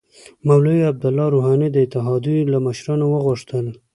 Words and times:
مولوی 0.47 0.81
عبدالله 0.91 1.25
روحاني 1.35 1.67
د 1.71 1.77
اتحادیو 1.85 2.49
له 2.53 2.57
مشرانو 2.67 3.05
وغوښتل 3.09 3.65